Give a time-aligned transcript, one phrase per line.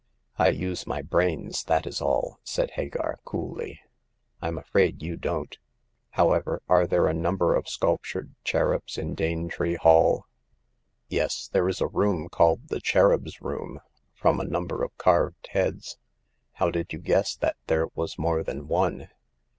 [0.39, 3.81] I use my brains, that is all," said Hagar, coolly."
[4.41, 5.55] Fm afraid you don't.
[6.17, 10.25] However, are there a number of sculptured cherubs in Dane tree Hall?""
[11.07, 13.79] Yes; there is a room called * The Cherubs' Room,'
[14.15, 15.99] from a number of carved heads.
[16.53, 19.09] How did you guess that there was more than one